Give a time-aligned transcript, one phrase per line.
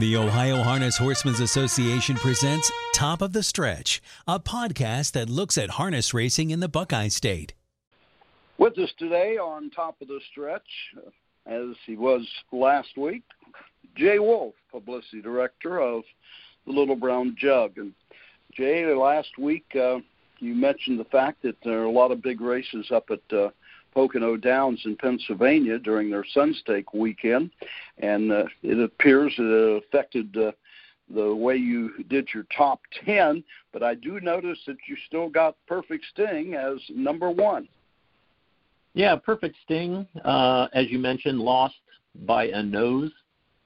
[0.00, 5.72] The Ohio Harness Horsemen's Association presents Top of the Stretch, a podcast that looks at
[5.72, 7.52] harness racing in the Buckeye State.
[8.56, 10.62] With us today on Top of the Stretch,
[11.44, 13.24] as he was last week,
[13.94, 16.04] Jay Wolf, Publicity Director of
[16.64, 17.76] the Little Brown Jug.
[17.76, 17.92] And
[18.54, 19.98] Jay, last week uh,
[20.38, 23.50] you mentioned the fact that there are a lot of big races up at uh,
[23.92, 27.50] Pocono Downs in Pennsylvania during their Sunstake weekend,
[27.98, 30.52] and uh, it appears it affected uh,
[31.12, 33.42] the way you did your top 10.
[33.72, 37.68] But I do notice that you still got Perfect Sting as number one.
[38.94, 41.76] Yeah, Perfect Sting, uh, as you mentioned, lost
[42.26, 43.12] by a nose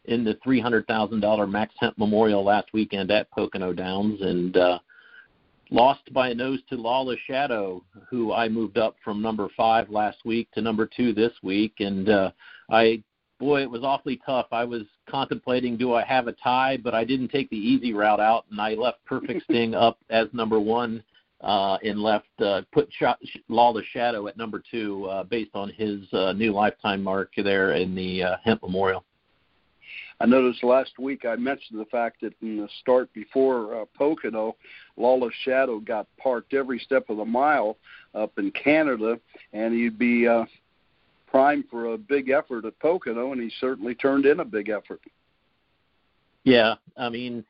[0.06, 4.78] in the $300,000 Max Hempt Memorial last weekend at Pocono Downs, and uh,
[5.70, 10.18] lost by a nose to Lawless Shadow, who I moved up from number five last
[10.24, 12.30] week to number two this week, and uh,
[12.70, 13.02] I
[13.38, 14.46] boy, it was awfully tough.
[14.52, 18.20] I was contemplating do I have a tie, but I didn't take the easy route
[18.20, 21.02] out, and I left Perfect Sting up as number one,
[21.41, 26.00] uh, and left uh, put Sh- Lawless Shadow at number two, uh, based on his
[26.12, 29.05] uh, new lifetime mark there in the uh, Hempt Memorial.
[30.20, 34.56] I noticed last week I mentioned the fact that in the start before uh, Pocono,
[34.96, 37.77] Lawless Shadow got parked every step of the mile
[38.14, 39.18] up in Canada,
[39.52, 40.44] and he'd be uh,
[41.27, 45.00] primed for a big effort at Pocono, and he certainly turned in a big effort.
[46.44, 47.44] Yeah, I mean,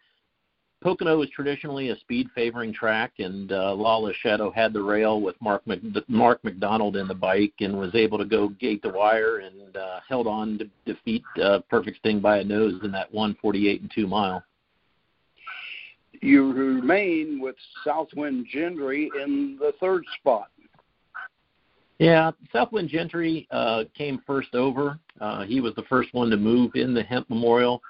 [0.85, 5.35] Pocono is traditionally a speed favoring track, and uh, Lawless Shadow had the rail with
[5.41, 9.39] Mark Mc, Mark MacDonald in the bike and was able to go gate the wire
[9.39, 13.81] and uh, held on to defeat uh, Perfect Sting by a nose in that 148
[13.81, 14.45] and two mile.
[16.21, 20.49] You remain with Southwind Gendry in the third spot.
[21.99, 24.99] Yeah, Southwind Gendry uh, came first over.
[25.19, 27.81] Uh, he was the first one to move in the Hempt Memorial.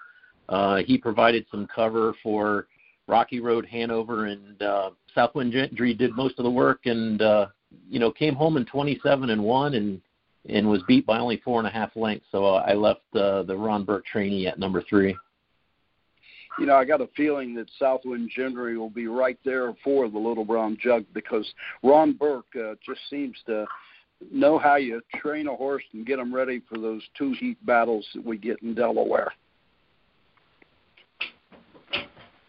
[0.48, 2.66] Uh, he provided some cover for
[3.06, 7.46] Rocky Road Hanover and uh, Southwind Gendry did most of the work and uh,
[7.88, 10.00] you know came home in 27 and one and
[10.48, 12.26] and was beat by only four and a half lengths.
[12.30, 15.16] So uh, I left uh, the Ron Burke trainee at number three.
[16.58, 20.18] You know, I got a feeling that Southwind Gendry will be right there for the
[20.18, 21.50] Little Brown Jug because
[21.82, 23.66] Ron Burke uh, just seems to
[24.30, 28.06] know how you train a horse and get them ready for those two heat battles
[28.14, 29.32] that we get in Delaware.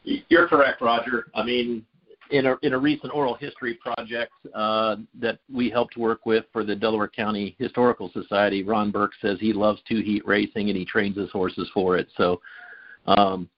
[0.05, 1.27] You're correct, Roger.
[1.33, 1.85] I mean,
[2.31, 6.63] in a in a recent oral history project uh, that we helped work with for
[6.63, 10.85] the Delaware County Historical Society, Ron Burke says he loves two heat racing and he
[10.85, 12.07] trains his horses for it.
[12.17, 12.41] So,
[13.07, 13.49] um,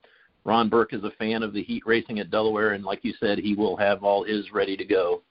[0.44, 3.38] Ron Burke is a fan of the heat racing at Delaware, and like you said,
[3.38, 5.22] he will have all his ready to go.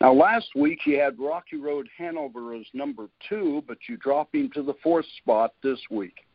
[0.00, 4.50] Now, last week you had Rocky Road Hanover as number two, but you drop him
[4.54, 6.25] to the fourth spot this week.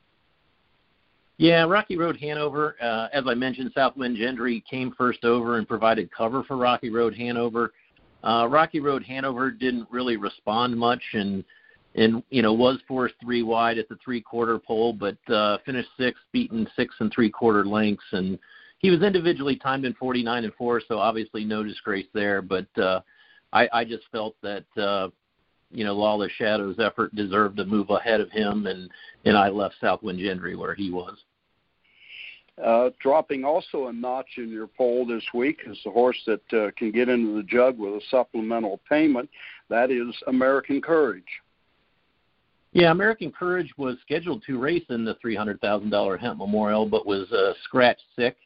[1.41, 6.11] Yeah, Rocky Road Hanover, uh, as I mentioned, Southwind Gendry came first over and provided
[6.11, 7.73] cover for Rocky Road Hanover.
[8.23, 11.43] Uh, Rocky Road Hanover didn't really respond much and
[11.95, 15.89] and you know was forced three wide at the three quarter pole, but uh, finished
[15.97, 18.37] sixth, beaten six and three quarter lengths, and
[18.77, 22.43] he was individually timed in 49 and four, so obviously no disgrace there.
[22.43, 23.01] But uh,
[23.51, 25.09] I, I just felt that uh,
[25.71, 28.91] you know Lawless Shadow's effort deserved to move ahead of him, and
[29.25, 31.17] and I left Southwind Gendry where he was.
[32.61, 36.69] Uh, dropping also a notch in your poll this week is the horse that uh,
[36.77, 39.29] can get into the jug with a supplemental payment.
[39.69, 41.23] That is American Courage.
[42.73, 47.53] Yeah, American Courage was scheduled to race in the $300,000 Hempt Memorial, but was uh,
[48.15, 48.37] sick.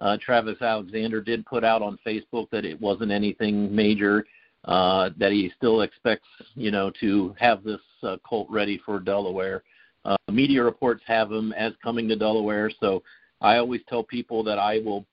[0.00, 4.26] Uh, Travis Alexander did put out on Facebook that it wasn't anything major,
[4.66, 9.62] uh, that he still expects, you know, to have this uh, colt ready for Delaware.
[10.04, 13.02] Uh, media reports have him as coming to Delaware, so
[13.44, 15.04] I always tell people that I will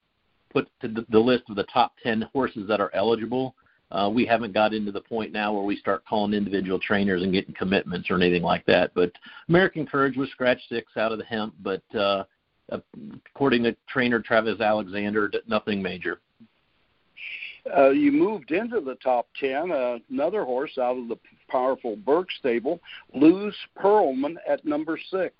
[0.51, 3.55] put to the list of the top 10 horses that are eligible.
[3.91, 7.33] Uh, we haven't got into the point now where we start calling individual trainers and
[7.33, 8.91] getting commitments or anything like that.
[8.95, 9.11] But
[9.49, 12.23] American Courage was scratch six out of the Hempt, but uh,
[13.35, 16.21] according to trainer Travis Alexander, nothing major.
[17.77, 21.17] Uh, you moved into the top 10, uh, another horse out of the
[21.49, 22.79] powerful Burke stable,
[23.13, 25.35] Luz Pearlman at number six.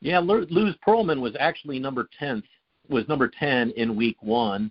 [0.00, 2.44] Yeah, Luz Pearlman was actually number 10th,
[2.88, 4.70] was number 10 in week one.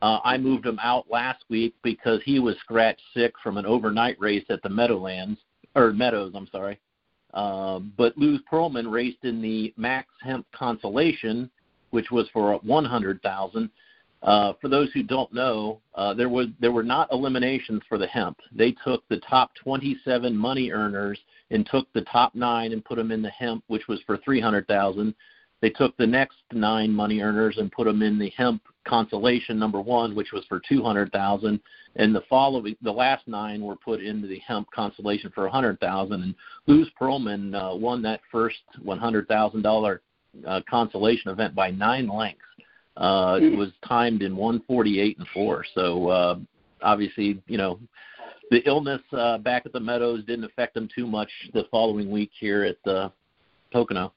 [0.00, 4.20] Uh, I moved him out last week because he was scratch sick from an overnight
[4.20, 5.38] race at the Meadowlands
[5.76, 6.32] or Meadows.
[6.34, 6.80] I'm sorry.
[7.32, 11.48] Uh, but Luz Pearlman raced in the Max Hempt Consolation,
[11.90, 13.70] which was for 100,000.
[14.22, 18.06] Uh, for those who don't know, uh, there was there were not eliminations for the
[18.06, 18.40] Hempt.
[18.52, 21.18] They took the top 27 money earners
[21.50, 25.14] and took the top nine and put them in the Hempt, which was for 300,000.
[25.60, 29.80] they took the next nine money earners and put them in the Hempt consolation number
[29.80, 31.60] one, which was for two hundred thousand,
[31.96, 35.80] and the following the last nine were put into the Hempt consolation for a hundred
[35.80, 36.22] thousand.
[36.22, 36.34] And
[36.66, 40.00] Luz Perlman uh, won that first one hundred thousand dollar
[40.46, 42.42] uh, consolation event by nine lengths.
[42.96, 45.64] Uh, it was timed in 148 and four.
[45.74, 46.36] So uh,
[46.82, 47.78] obviously, you know,
[48.50, 52.30] the illness uh, back at the Meadows didn't affect them too much the following week
[52.38, 53.10] here at the
[53.72, 54.12] Pocono.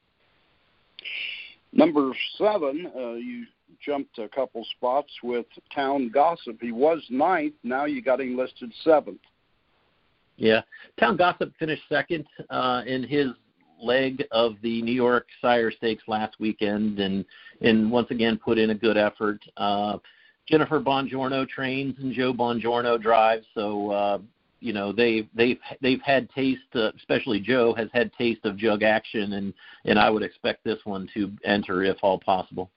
[1.72, 3.46] Number seven, uh, you
[3.86, 6.58] jumped a couple spots with Town Gossip.
[6.60, 7.54] He was ninth.
[7.64, 9.22] Now you got him listed seventh.
[10.38, 10.62] Yeah,
[11.00, 13.28] Town Gossip finished second uh, in his
[13.82, 17.26] leg of the New York Sire Stakes last weekend, and
[17.62, 19.42] and once again put in a good effort.
[19.58, 19.98] Uh,
[20.48, 24.20] Jennifer Bongiorno trains and Joe Bongiorno drives, so uh,
[24.60, 28.84] you know they've they've they've had taste, uh, especially Joe has had taste of jug
[28.84, 29.54] action, and
[29.86, 32.70] and I would expect this one to enter if all possible.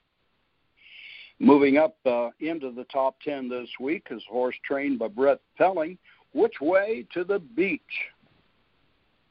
[1.40, 5.98] Moving up uh, into the top ten this week is horse trained by Brett Pelling.
[6.32, 7.80] Which way to the beach?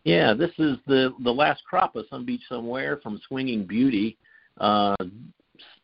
[0.08, 4.18] Yeah, this is the the last crop of Some Beach Somewhere from Swinging Beauty.
[4.58, 4.96] Uh,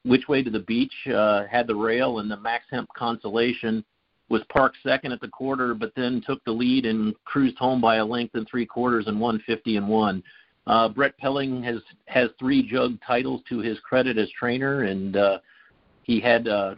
[0.06, 3.84] which way to the beach uh, had the rail and the Max Hempt Consolation
[4.30, 7.98] was parked second at the quarter, but then took the lead and cruised home by
[7.98, 10.24] a length and three quarters and 150 and one.
[10.68, 15.40] Uh, Brett Pelling has has three jug titles to his credit as trainer, and uh,
[16.04, 16.76] he had uh,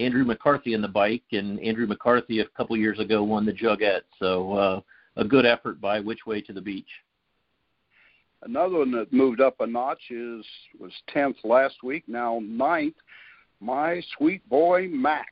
[0.00, 4.02] Andrew McCarthy in the bike, and Andrew McCarthy a couple years ago won the Jugette.
[4.18, 4.80] So uh,
[5.18, 6.88] a good effort by Which Way to the Beach.
[8.42, 10.44] Another one that moved up a notch is
[10.78, 12.94] was tenth last week, now ninth.
[13.60, 15.28] My sweet boy Max.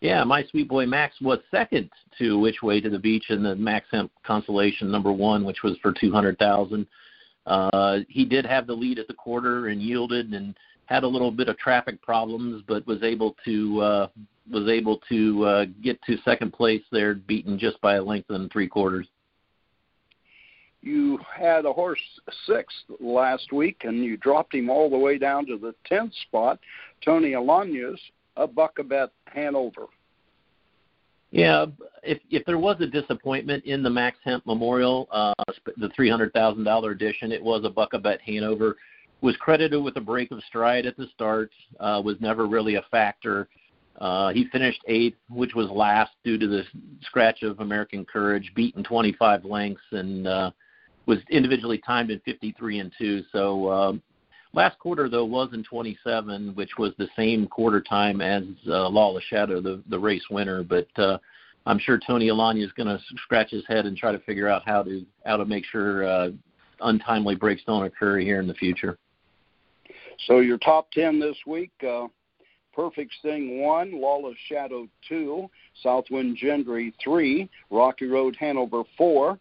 [0.00, 3.54] Yeah, my sweet boy Max was second to Which Way to the Beach in the
[3.54, 6.86] Max Hempt Consolation number one, which was for two hundred thousand.
[7.46, 10.56] Uh, he did have the lead at the quarter and yielded and
[10.86, 14.06] had a little bit of traffic problems, but was able to uh,
[14.50, 18.50] was able to uh, get to second place there, beaten just by a length and
[18.50, 19.06] three quarters.
[20.80, 22.00] You had a horse
[22.46, 26.58] sixth last week, and you dropped him all the way down to the tenth spot.
[27.04, 27.96] Tony Alagna,
[28.36, 29.86] a Buckabet Hanover.
[31.30, 31.66] Yeah,
[32.02, 35.32] if if there was a disappointment in the Max Hempt Memorial, uh,
[35.78, 38.76] the three hundred thousand dollar edition, it was a Buckabet Hanover.
[39.22, 41.50] Was credited with a break of stride at the start.
[41.80, 43.48] Uh, was never really a factor.
[44.00, 46.64] Uh, he finished eighth, which was last due to the
[47.02, 50.50] scratch of American Courage, beaten 25 lengths, and uh,
[51.06, 53.22] was individually timed in 53 and 2.
[53.30, 53.92] So uh,
[54.54, 59.24] last quarter, though, was in 27, which was the same quarter time as uh, Lawless
[59.24, 60.62] Shadow, the, the race winner.
[60.62, 61.18] But uh,
[61.66, 64.62] I'm sure Tony Alagna is going to scratch his head and try to figure out
[64.66, 66.30] how to how to make sure uh,
[66.80, 68.98] untimely breaks don't occur here in the future.
[70.26, 71.72] So your top 10 this week.
[71.86, 72.08] Uh
[72.72, 75.48] Perfect Sting 1, Lawless Shadow 2,
[75.82, 79.38] Southwind Gendry 3, Rocky Road Hanover 4,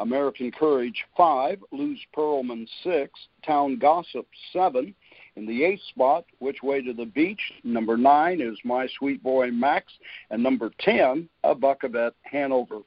[0.00, 3.10] American Courage 5, Luz Pearlman 6,
[3.44, 4.94] Town Gossip 7.
[5.36, 9.50] In the eighth spot, Which Way to the Beach, number 9 is My Sweet Boy
[9.50, 9.92] Max,
[10.30, 12.80] and number 10, A Buckabet Hanover.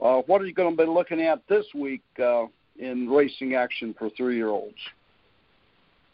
[0.00, 2.46] Uh, what are you going to be looking at this week uh,
[2.78, 4.74] in racing action for three year olds?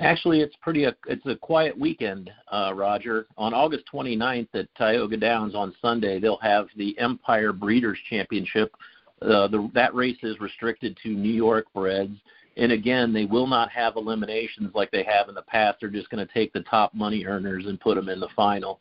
[0.01, 0.85] Actually, it's pretty.
[0.85, 3.27] A, it's a quiet weekend, uh, Roger.
[3.37, 8.73] On August 29th at Tioga Downs on Sunday, they'll have the Empire Breeders' Championship.
[9.21, 12.17] Uh, the, that race is restricted to New York breds,
[12.57, 15.79] and again, they will not have eliminations like they have in the past.
[15.81, 18.79] They're just going to take the top money earners and put them in the final.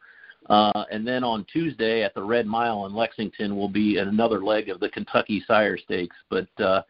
[0.50, 4.70] Uh, and then on Tuesday at the Red Mile in Lexington will be another leg
[4.70, 6.16] of the Kentucky Sire Stakes.
[6.30, 6.84] But uh,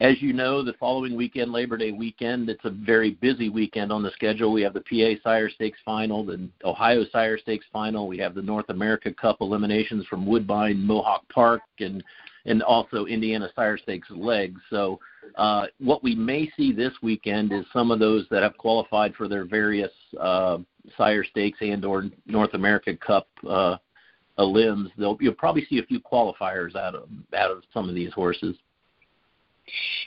[0.00, 4.02] as you know, the following weekend, Labor Day weekend, it's a very busy weekend on
[4.02, 4.52] the schedule.
[4.52, 8.06] We have the PA Sire Stakes final, the Ohio Sire Stakes final.
[8.06, 12.04] We have the North America Cup eliminations from Woodbine, Mohawk Park, and
[12.44, 14.60] and also Indiana Sire Stakes legs.
[14.70, 15.00] So
[15.36, 19.26] uh, what we may see this weekend is some of those that have qualified for
[19.28, 20.58] their various uh,
[20.96, 23.78] Sire Stakes and or North America Cup uh,
[24.38, 24.90] limbs.
[24.98, 28.56] They'll, you'll probably see a few qualifiers out of out of some of these horses.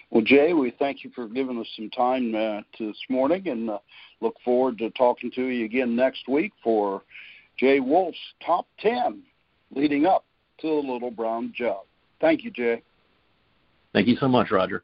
[0.10, 3.80] Well, Jay, we thank you for giving us some time uh, this morning and uh,
[4.22, 7.04] look forward to talking to you again next week for
[7.58, 9.22] Jay Wolf's top 10
[9.76, 10.26] leading up
[10.62, 11.84] to the Little Brown Jug.
[12.22, 12.82] Thank you, Jay.
[13.94, 14.84] Thank you so much, Roger.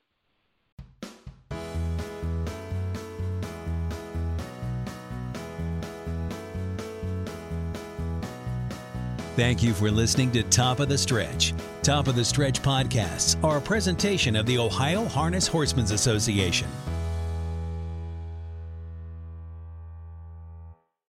[9.36, 11.53] Thank you for listening to Top of the Stretch.
[11.85, 16.67] Top of the Stretch podcasts are a presentation of the Ohio Harness Horsemen's Association.